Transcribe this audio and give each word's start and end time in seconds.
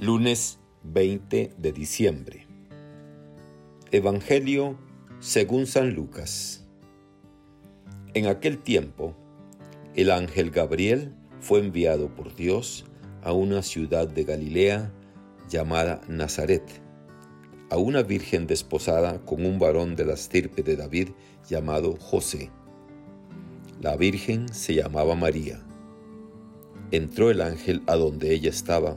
Lunes 0.00 0.60
20 0.84 1.54
de 1.58 1.72
diciembre. 1.72 2.46
Evangelio 3.90 4.78
según 5.18 5.66
San 5.66 5.92
Lucas. 5.94 6.64
En 8.14 8.26
aquel 8.28 8.58
tiempo, 8.58 9.16
el 9.96 10.12
ángel 10.12 10.52
Gabriel 10.52 11.16
fue 11.40 11.58
enviado 11.58 12.14
por 12.14 12.36
Dios 12.36 12.84
a 13.24 13.32
una 13.32 13.60
ciudad 13.62 14.06
de 14.06 14.22
Galilea 14.22 14.92
llamada 15.48 16.00
Nazaret, 16.06 16.80
a 17.68 17.76
una 17.76 18.04
virgen 18.04 18.46
desposada 18.46 19.24
con 19.24 19.44
un 19.44 19.58
varón 19.58 19.96
de 19.96 20.04
la 20.04 20.14
estirpe 20.14 20.62
de 20.62 20.76
David 20.76 21.08
llamado 21.48 21.96
José. 21.96 22.52
La 23.80 23.96
virgen 23.96 24.48
se 24.54 24.76
llamaba 24.76 25.16
María. 25.16 25.60
Entró 26.92 27.32
el 27.32 27.40
ángel 27.40 27.82
a 27.88 27.96
donde 27.96 28.32
ella 28.32 28.50
estaba 28.50 28.96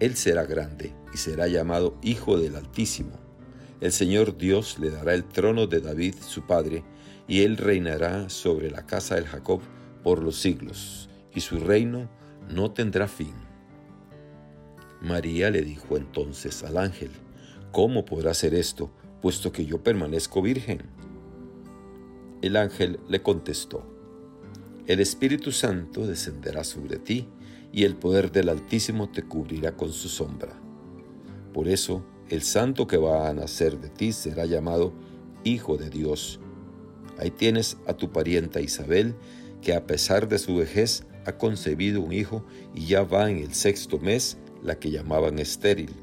Él 0.00 0.16
será 0.16 0.44
grande 0.44 0.94
y 1.12 1.18
será 1.18 1.46
llamado 1.46 1.98
Hijo 2.02 2.38
del 2.38 2.56
Altísimo. 2.56 3.18
El 3.80 3.92
Señor 3.92 4.36
Dios 4.36 4.78
le 4.78 4.90
dará 4.90 5.14
el 5.14 5.24
trono 5.24 5.66
de 5.66 5.80
David 5.80 6.14
su 6.26 6.46
padre, 6.46 6.82
y 7.28 7.42
él 7.42 7.58
reinará 7.58 8.28
sobre 8.28 8.70
la 8.70 8.86
casa 8.86 9.14
de 9.14 9.26
Jacob 9.26 9.60
por 10.02 10.22
los 10.22 10.36
siglos, 10.36 11.08
y 11.34 11.40
su 11.40 11.58
reino 11.60 12.10
no 12.48 12.72
tendrá 12.72 13.08
fin. 13.08 13.34
María 15.00 15.50
le 15.50 15.62
dijo 15.62 15.96
entonces 15.96 16.62
al 16.64 16.78
ángel, 16.78 17.10
¿Cómo 17.72 18.04
podrá 18.04 18.34
ser 18.34 18.54
esto, 18.54 18.90
puesto 19.22 19.52
que 19.52 19.64
yo 19.64 19.82
permanezco 19.82 20.42
virgen? 20.42 20.82
El 22.42 22.56
ángel 22.56 22.98
le 23.08 23.22
contestó, 23.22 23.86
El 24.86 24.98
Espíritu 25.00 25.52
Santo 25.52 26.06
descenderá 26.06 26.64
sobre 26.64 26.98
ti, 26.98 27.28
y 27.72 27.84
el 27.84 27.96
poder 27.96 28.32
del 28.32 28.48
Altísimo 28.48 29.08
te 29.08 29.22
cubrirá 29.22 29.76
con 29.76 29.92
su 29.92 30.08
sombra. 30.08 30.52
Por 31.52 31.68
eso, 31.68 32.04
el 32.28 32.42
santo 32.42 32.86
que 32.86 32.96
va 32.96 33.28
a 33.28 33.34
nacer 33.34 33.78
de 33.78 33.88
ti 33.88 34.12
será 34.12 34.46
llamado 34.46 34.92
Hijo 35.44 35.76
de 35.76 35.90
Dios. 35.90 36.40
Ahí 37.18 37.30
tienes 37.30 37.76
a 37.86 37.94
tu 37.94 38.10
parienta 38.12 38.60
Isabel, 38.60 39.14
que 39.62 39.74
a 39.74 39.86
pesar 39.86 40.28
de 40.28 40.38
su 40.38 40.56
vejez 40.56 41.06
ha 41.26 41.36
concebido 41.36 42.00
un 42.00 42.12
hijo 42.12 42.44
y 42.74 42.86
ya 42.86 43.02
va 43.02 43.30
en 43.30 43.38
el 43.38 43.54
sexto 43.54 43.98
mes, 43.98 44.38
la 44.62 44.78
que 44.78 44.90
llamaban 44.90 45.38
estéril, 45.38 45.94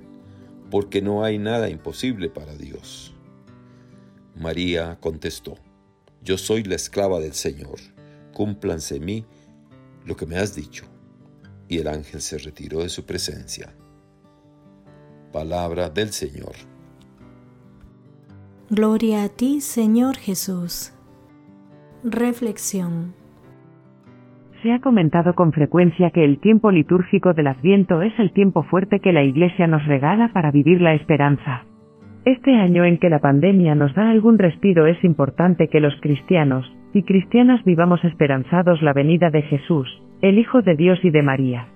porque 0.70 1.02
no 1.02 1.24
hay 1.24 1.38
nada 1.38 1.70
imposible 1.70 2.30
para 2.30 2.56
Dios. 2.56 3.14
María 4.36 5.00
contestó, 5.00 5.56
Yo 6.24 6.38
soy 6.38 6.64
la 6.64 6.76
esclava 6.76 7.20
del 7.20 7.34
Señor, 7.34 7.80
cúmplanse 8.34 9.00
mí 9.00 9.26
lo 10.06 10.16
que 10.16 10.26
me 10.26 10.38
has 10.38 10.56
dicho 10.56 10.86
y 11.68 11.80
el 11.80 11.88
ángel 11.88 12.22
se 12.22 12.38
retiró 12.38 12.80
de 12.80 12.90
su 12.90 13.06
presencia. 13.06 13.74
Palabra 15.32 15.90
del 15.90 16.10
Señor. 16.10 16.56
Gloria 18.70 19.24
a 19.24 19.30
ti, 19.30 19.62
Señor 19.62 20.18
Jesús. 20.18 20.94
Reflexión. 22.04 23.14
Se 24.62 24.72
ha 24.72 24.80
comentado 24.80 25.36
con 25.36 25.52
frecuencia 25.52 26.10
que 26.10 26.26
el 26.26 26.40
tiempo 26.40 26.72
litúrgico 26.72 27.34
del 27.34 27.48
Adviento 27.48 28.02
es 28.02 28.18
el 28.18 28.34
tiempo 28.34 28.64
fuerte 28.64 29.00
que 29.00 29.14
la 29.14 29.24
Iglesia 29.24 29.68
nos 29.68 29.86
regala 29.86 30.34
para 30.34 30.52
vivir 30.52 30.82
la 30.82 30.96
esperanza. 30.96 31.66
Este 32.26 32.56
año 32.56 32.84
en 32.84 32.98
que 32.98 33.10
la 33.10 33.20
pandemia 33.20 33.76
nos 33.76 33.94
da 33.94 34.10
algún 34.10 34.38
respiro 34.38 34.86
es 34.88 35.02
importante 35.04 35.70
que 35.70 35.80
los 35.80 35.94
cristianos 36.02 36.70
y 36.94 37.04
cristianas 37.04 37.64
vivamos 37.64 38.04
esperanzados 38.04 38.82
la 38.82 38.94
venida 38.94 39.30
de 39.30 39.44
Jesús, 39.44 39.88
el 40.22 40.40
Hijo 40.40 40.64
de 40.64 40.76
Dios 40.76 40.98
y 41.04 41.12
de 41.12 41.22
María. 41.22 41.68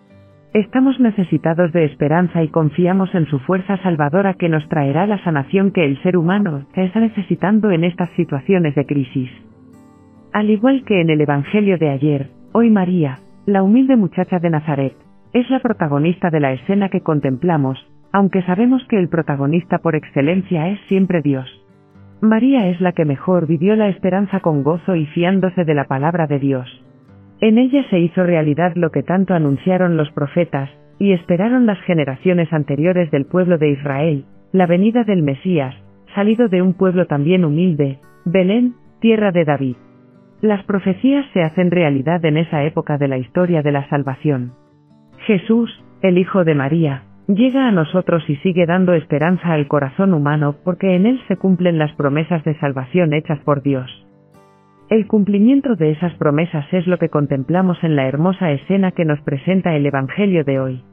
Estamos 0.53 0.99
necesitados 0.99 1.71
de 1.73 1.85
esperanza 1.85 2.43
y 2.43 2.47
confiamos 2.47 3.13
en 3.13 3.27
su 3.27 3.37
fuerza 3.39 3.77
salvadora 3.83 4.33
que 4.33 4.49
nos 4.49 4.67
traerá 4.67 5.05
la 5.05 5.23
sanación 5.23 5.71
que 5.71 5.85
el 5.85 6.01
ser 6.01 6.17
humano 6.17 6.65
está 6.73 6.99
necesitando 6.99 7.69
en 7.69 7.83
estas 7.83 8.09
situaciones 8.15 8.73
de 8.73 8.85
crisis. 8.85 9.29
Al 10.33 10.49
igual 10.49 10.83
que 10.85 11.01
en 11.01 11.11
el 11.11 11.21
Evangelio 11.21 11.77
de 11.77 11.89
ayer, 11.89 12.29
hoy 12.51 12.71
María, 12.71 13.19
la 13.45 13.61
humilde 13.61 13.95
muchacha 13.95 14.39
de 14.39 14.49
Nazaret, 14.49 14.95
es 15.33 15.47
la 15.51 15.59
protagonista 15.59 16.31
de 16.31 16.39
la 16.39 16.53
escena 16.53 16.89
que 16.89 17.01
contemplamos, 17.01 17.77
aunque 18.11 18.41
sabemos 18.41 18.83
que 18.89 18.97
el 18.97 19.07
protagonista 19.07 19.77
por 19.77 19.95
excelencia 19.95 20.67
es 20.67 20.79
siempre 20.87 21.21
Dios. 21.21 21.47
María 22.21 22.67
es 22.69 22.81
la 22.81 22.91
que 22.91 23.05
mejor 23.05 23.45
vivió 23.45 23.75
la 23.75 23.87
esperanza 23.87 24.39
con 24.39 24.63
gozo 24.63 24.95
y 24.95 25.05
fiándose 25.05 25.63
de 25.63 25.75
la 25.75 25.85
palabra 25.85 26.27
de 26.27 26.39
Dios. 26.39 26.80
En 27.41 27.57
ella 27.57 27.83
se 27.89 27.99
hizo 27.99 28.23
realidad 28.23 28.73
lo 28.75 28.91
que 28.91 29.01
tanto 29.01 29.33
anunciaron 29.33 29.97
los 29.97 30.11
profetas, 30.11 30.69
y 30.99 31.13
esperaron 31.13 31.65
las 31.65 31.81
generaciones 31.81 32.53
anteriores 32.53 33.09
del 33.09 33.25
pueblo 33.25 33.57
de 33.57 33.71
Israel, 33.71 34.25
la 34.51 34.67
venida 34.67 35.03
del 35.03 35.23
Mesías, 35.23 35.73
salido 36.13 36.47
de 36.47 36.61
un 36.61 36.73
pueblo 36.75 37.07
también 37.07 37.43
humilde, 37.43 37.97
Belén, 38.25 38.75
tierra 38.99 39.31
de 39.31 39.43
David. 39.43 39.75
Las 40.41 40.63
profecías 40.65 41.25
se 41.33 41.41
hacen 41.41 41.71
realidad 41.71 42.23
en 42.25 42.37
esa 42.37 42.63
época 42.63 42.99
de 42.99 43.07
la 43.07 43.17
historia 43.17 43.63
de 43.63 43.71
la 43.71 43.89
salvación. 43.89 44.53
Jesús, 45.25 45.83
el 46.03 46.19
Hijo 46.19 46.43
de 46.43 46.53
María, 46.53 47.03
llega 47.27 47.67
a 47.67 47.71
nosotros 47.71 48.23
y 48.27 48.35
sigue 48.37 48.67
dando 48.67 48.93
esperanza 48.93 49.53
al 49.53 49.67
corazón 49.67 50.13
humano 50.13 50.55
porque 50.63 50.95
en 50.95 51.07
él 51.07 51.19
se 51.27 51.37
cumplen 51.37 51.79
las 51.79 51.93
promesas 51.93 52.43
de 52.43 52.59
salvación 52.59 53.13
hechas 53.13 53.39
por 53.39 53.63
Dios. 53.63 54.00
El 54.91 55.07
cumplimiento 55.07 55.77
de 55.77 55.91
esas 55.91 56.13
promesas 56.15 56.65
es 56.73 56.85
lo 56.85 56.97
que 56.97 57.07
contemplamos 57.07 57.81
en 57.81 57.95
la 57.95 58.09
hermosa 58.09 58.51
escena 58.51 58.91
que 58.91 59.05
nos 59.05 59.21
presenta 59.21 59.73
el 59.73 59.85
Evangelio 59.85 60.43
de 60.43 60.59
hoy. 60.59 60.83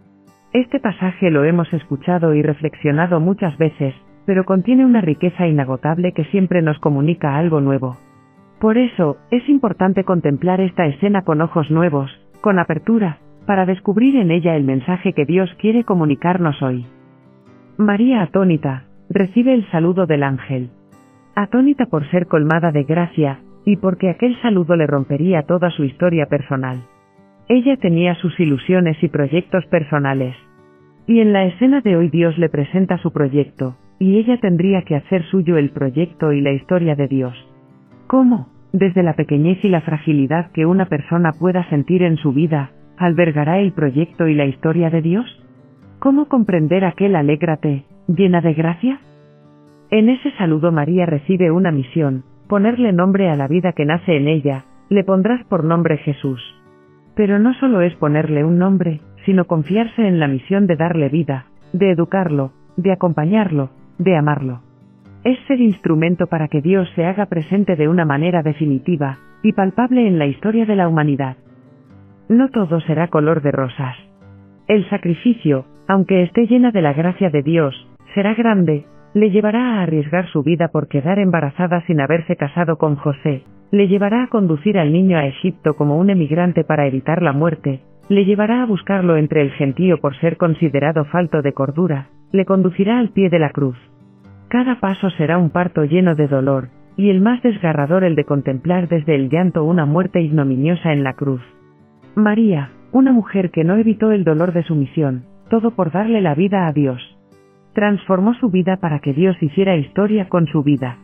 Este 0.53 0.79
pasaje 0.79 1.33
lo 1.33 1.43
hemos 1.43 1.73
escuchado 1.73 2.33
y 2.33 2.43
reflexionado 2.43 3.19
muchas 3.19 3.59
veces, 3.59 3.97
pero 4.25 4.45
contiene 4.45 4.85
una 4.85 5.01
riqueza 5.01 5.49
inagotable 5.49 6.13
que 6.13 6.27
siempre 6.27 6.63
nos 6.63 6.79
comunica 6.79 7.37
algo 7.37 7.61
nuevo. 7.61 7.97
Por 8.61 8.79
eso, 8.79 9.17
es 9.33 9.49
importante 9.49 10.05
contemplar 10.05 10.61
esta 10.61 10.87
escena 10.87 11.23
con 11.23 11.41
ojos 11.41 11.69
nuevos, 11.69 12.09
con 12.41 12.61
apertura, 12.61 13.19
para 13.47 13.67
descubrir 13.67 14.15
en 14.15 14.31
ella 14.31 14.55
el 14.55 14.63
mensaje 14.63 15.13
que 15.13 15.25
Dios 15.25 15.51
quiere 15.59 15.83
comunicarnos 15.83 16.63
hoy. 16.63 16.87
María 17.79 18.23
atónita, 18.23 18.85
recibe 19.11 19.55
el 19.55 19.69
saludo 19.73 20.07
del 20.07 20.23
ángel. 20.23 20.71
Atónita 21.35 21.87
por 21.87 22.09
ser 22.11 22.29
colmada 22.29 22.71
de 22.71 22.85
gracia, 22.85 23.41
y 23.69 23.77
porque 23.77 24.09
aquel 24.09 24.35
saludo 24.41 24.77
le 24.77 24.87
rompería 24.87 25.43
toda 25.43 25.71
su 25.71 25.85
historia 25.85 26.25
personal. 26.25 26.85
Ella 27.51 27.77
tenía 27.77 28.15
sus 28.15 28.41
ilusiones 28.41 28.97
y 29.03 29.09
proyectos 29.09 29.67
personales. 29.67 30.35
Y 31.07 31.21
en 31.21 31.35
la 31.35 31.45
escena 31.45 31.83
de 31.83 31.95
hoy 31.95 32.09
Dios 32.09 32.39
le 32.39 32.49
presenta 32.49 32.97
su 32.97 33.13
proyecto, 33.13 33.77
y 33.99 34.17
ella 34.17 34.39
tendría 34.39 34.85
que 34.87 34.97
hacer 34.97 35.23
suyo 35.25 35.59
el 35.59 35.69
proyecto 35.69 36.33
y 36.33 36.41
la 36.41 36.53
historia 36.53 36.95
de 36.95 37.09
Dios. 37.09 37.35
¿Cómo? 38.07 38.49
Desde 38.73 39.03
la 39.03 39.13
pequeñez 39.13 39.63
y 39.63 39.69
la 39.69 39.83
fragilidad 39.83 40.51
que 40.53 40.65
una 40.65 40.87
persona 40.87 41.33
pueda 41.39 41.69
sentir 41.69 42.03
en 42.03 42.17
su 42.17 42.33
vida, 42.33 42.71
albergará 42.97 43.59
el 43.59 43.73
proyecto 43.73 44.29
y 44.29 44.35
la 44.35 44.47
historia 44.47 44.89
de 44.89 45.03
Dios? 45.03 45.27
¿Cómo 45.99 46.29
comprender 46.29 46.87
aquel 46.87 47.15
alégrate, 47.15 47.85
llena 48.07 48.41
de 48.41 48.55
gracia? 48.55 49.01
En 49.91 50.09
ese 50.09 50.31
saludo 50.39 50.73
María 50.73 51.05
recibe 51.05 51.51
una 51.51 51.71
misión, 51.71 52.25
ponerle 52.49 52.93
nombre 52.93 53.31
a 53.31 53.37
la 53.37 53.47
vida 53.47 53.73
que 53.73 53.85
nace 53.85 54.17
en 54.17 54.27
ella, 54.27 54.65
le 54.89 55.05
pondrás 55.05 55.45
por 55.45 55.65
nombre 55.65 55.99
Jesús. 55.99 56.43
Pero 57.15 57.39
no 57.39 57.55
solo 57.55 57.83
es 57.83 57.95
ponerle 57.97 58.45
un 58.45 58.59
nombre, 58.59 59.01
sino 59.27 59.45
confiarse 59.45 60.07
en 60.07 60.19
la 60.19 60.29
misión 60.29 60.67
de 60.67 60.77
darle 60.77 61.09
vida, 61.09 61.47
de 61.73 61.91
educarlo, 61.91 62.53
de 62.77 62.93
acompañarlo, 62.93 63.71
de 63.99 64.17
amarlo. 64.17 64.63
Es 65.25 65.39
ser 65.47 65.61
instrumento 65.61 66.27
para 66.29 66.49
que 66.49 66.63
Dios 66.63 66.89
se 66.95 67.05
haga 67.05 67.27
presente 67.27 67.77
de 67.77 67.89
una 67.89 68.05
manera 68.05 68.43
definitiva 68.43 69.19
y 69.43 69.53
palpable 69.53 70.07
en 70.07 70.19
la 70.19 70.27
historia 70.27 70.65
de 70.65 70.77
la 70.77 70.89
humanidad. 70.89 71.37
No 72.29 72.49
todo 72.49 72.81
será 72.81 73.09
color 73.09 73.43
de 73.43 73.53
rosas. 73.53 73.97
El 74.69 74.89
sacrificio, 74.89 75.65
aunque 75.89 76.23
esté 76.23 76.47
llena 76.47 76.71
de 76.71 76.83
la 76.83 76.93
gracia 76.93 77.31
de 77.31 77.43
Dios, 77.43 77.75
será 78.15 78.35
grande, 78.35 78.87
le 79.19 79.31
llevará 79.31 79.75
a 79.75 79.83
arriesgar 79.83 80.29
su 80.29 80.45
vida 80.45 80.69
por 80.69 80.87
quedar 80.87 81.19
embarazada 81.19 81.81
sin 81.87 82.01
haberse 82.01 82.37
casado 82.37 82.79
con 82.79 82.95
José, 82.95 83.43
le 83.73 83.89
llevará 83.89 84.23
a 84.23 84.29
conducir 84.29 84.79
al 84.79 84.93
niño 84.93 85.19
a 85.19 85.27
Egipto 85.27 85.75
como 85.75 85.99
un 85.99 86.09
emigrante 86.09 86.63
para 86.63 86.87
evitar 86.87 87.21
la 87.21 87.33
muerte, 87.33 87.81
le 88.09 88.25
llevará 88.25 88.63
a 88.63 88.67
buscarlo 88.67 89.17
entre 89.17 89.43
el 89.43 89.51
gentío 89.51 89.99
por 89.99 90.17
ser 90.19 90.37
considerado 90.37 91.05
falto 91.07 91.43
de 91.43 91.53
cordura, 91.53 92.11
le 92.31 92.45
conducirá 92.45 93.01
al 93.01 93.09
pie 93.09 93.29
de 93.29 93.41
la 93.41 93.51
cruz, 93.51 93.77
Cada 94.47 94.79
paso 94.79 95.11
será 95.11 95.37
un 95.37 95.51
parto 95.51 95.85
lleno 95.85 96.15
de 96.15 96.29
dolor, 96.29 96.69
y 96.97 97.11
el 97.11 97.21
más 97.21 97.43
desgarrador 97.43 98.05
el 98.05 98.15
de 98.15 98.25
contemplar 98.25 98.89
desde 98.89 99.17
el 99.17 99.29
llanto 99.29 99.65
una 99.65 99.85
muerte 99.85 100.21
ignominiosa 100.21 100.93
en 100.93 101.03
la 101.03 101.15
cruz. 101.15 101.43
María, 102.15 102.71
una 102.93 103.13
mujer 103.13 103.51
que 103.51 103.65
no 103.65 103.77
evitó 103.77 104.13
el 104.13 104.23
dolor 104.23 104.53
de 104.53 104.63
su 104.63 104.77
misión, 104.77 105.25
todo 105.51 105.73
por 105.73 105.91
darle 105.91 106.21
la 106.21 106.37
vida 106.37 106.69
a 106.69 106.73
Dios. 106.73 107.18
Transformó 107.79 108.35
su 108.35 108.51
vida 108.51 108.79
para 108.79 108.99
que 108.99 109.15
Dios 109.15 109.41
hiciera 109.41 109.77
historia 109.77 110.29
con 110.29 110.49
su 110.49 110.65
vida. 110.65 110.99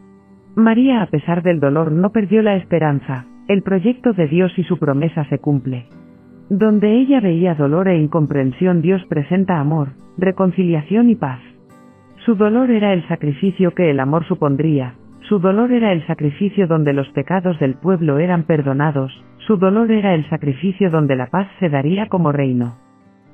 María 0.57 1.03
a 1.03 1.07
pesar 1.07 1.45
del 1.45 1.61
dolor 1.61 1.93
no 1.93 2.11
perdió 2.11 2.43
la 2.43 2.57
esperanza, 2.57 3.27
el 3.47 3.63
proyecto 3.63 4.13
de 4.13 4.27
Dios 4.27 4.51
y 4.59 4.65
su 4.65 4.77
promesa 4.77 5.25
se 5.27 5.39
cumple. 5.39 5.87
Donde 6.51 6.99
ella 6.99 7.21
veía 7.21 7.55
dolor 7.55 7.87
e 7.87 7.97
incomprensión 7.97 8.83
Dios 8.83 9.05
presenta 9.09 9.61
amor, 9.61 9.91
reconciliación 10.19 11.11
y 11.11 11.15
paz. 11.15 11.39
Su 12.25 12.35
dolor 12.35 12.73
era 12.73 12.93
el 12.93 13.07
sacrificio 13.07 13.71
que 13.71 13.89
el 13.89 14.01
amor 14.01 14.25
supondría, 14.25 14.95
su 15.29 15.39
dolor 15.39 15.71
era 15.71 15.93
el 15.93 16.05
sacrificio 16.09 16.67
donde 16.67 16.93
los 16.93 17.09
pecados 17.11 17.57
del 17.61 17.75
pueblo 17.75 18.19
eran 18.19 18.43
perdonados, 18.43 19.13
su 19.47 19.59
dolor 19.59 19.93
era 19.93 20.13
el 20.13 20.29
sacrificio 20.29 20.91
donde 20.91 21.15
la 21.15 21.29
paz 21.29 21.47
se 21.61 21.69
daría 21.69 22.09
como 22.09 22.33
reino. 22.33 22.79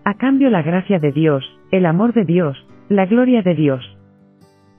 A 0.04 0.12
cambio 0.12 0.50
la 0.50 0.60
gracia 0.60 0.98
de 0.98 1.12
Dios, 1.12 1.42
el 1.70 1.86
amor 1.86 2.12
de 2.12 2.26
Dios, 2.26 2.66
la 2.90 3.06
gloria 3.06 3.42
de 3.42 3.54
Dios. 3.54 3.96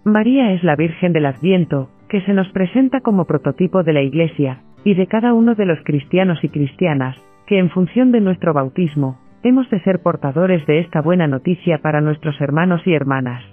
María 0.04 0.52
es 0.52 0.66
la 0.66 0.76
Virgen 0.76 1.14
del 1.14 1.26
Adviento, 1.26 1.90
que 2.10 2.20
se 2.24 2.34
nos 2.34 2.50
presenta 2.50 3.00
como 3.00 3.24
prototipo 3.24 3.84
de 3.84 3.94
la 3.94 4.02
Iglesia, 4.02 4.64
y 4.84 4.96
de 4.96 5.08
cada 5.08 5.34
uno 5.34 5.56
de 5.56 5.66
los 5.66 5.80
cristianos 5.86 6.44
y 6.44 6.50
cristianas, 6.50 7.16
que 7.48 7.58
en 7.58 7.70
función 7.70 8.12
de 8.12 8.20
nuestro 8.20 8.54
bautismo, 8.54 9.18
hemos 9.44 9.70
de 9.70 9.80
ser 9.84 10.02
portadores 10.02 10.66
de 10.68 10.80
esta 10.80 11.02
buena 11.02 11.26
noticia 11.28 11.78
para 11.78 12.02
nuestros 12.02 12.40
hermanos 12.42 12.82
y 12.86 12.94
hermanas. 12.94 13.46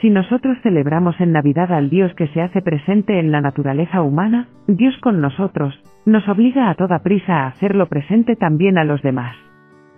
Si 0.00 0.08
nosotros 0.08 0.56
celebramos 0.62 1.20
en 1.20 1.32
Navidad 1.32 1.72
al 1.72 1.90
Dios 1.90 2.14
que 2.14 2.28
se 2.28 2.42
hace 2.42 2.62
presente 2.62 3.18
en 3.18 3.32
la 3.32 3.40
naturaleza 3.40 4.02
humana, 4.02 4.46
Dios 4.68 4.96
con 5.02 5.20
nosotros, 5.20 5.74
nos 6.06 6.28
obliga 6.28 6.70
a 6.70 6.76
toda 6.76 7.00
prisa 7.00 7.40
a 7.40 7.46
hacerlo 7.48 7.86
presente 7.86 8.36
también 8.36 8.78
a 8.78 8.84
los 8.84 9.02
demás. 9.02 9.34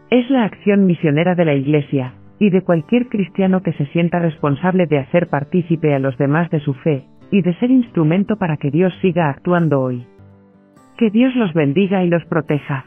Es 0.08 0.30
la 0.30 0.44
acción 0.44 0.86
misionera 0.86 1.34
de 1.34 1.44
la 1.44 1.54
Iglesia, 1.54 2.14
y 2.42 2.50
de 2.50 2.62
cualquier 2.62 3.08
cristiano 3.08 3.62
que 3.62 3.72
se 3.74 3.86
sienta 3.92 4.18
responsable 4.18 4.88
de 4.88 4.98
hacer 4.98 5.28
partícipe 5.28 5.94
a 5.94 6.00
los 6.00 6.18
demás 6.18 6.50
de 6.50 6.58
su 6.58 6.74
fe, 6.74 7.04
y 7.30 7.40
de 7.40 7.54
ser 7.60 7.70
instrumento 7.70 8.34
para 8.36 8.56
que 8.56 8.72
Dios 8.72 8.92
siga 9.00 9.30
actuando 9.30 9.80
hoy. 9.80 10.04
Que 10.98 11.10
Dios 11.10 11.36
los 11.36 11.54
bendiga 11.54 12.02
y 12.02 12.08
los 12.08 12.24
proteja. 12.24 12.86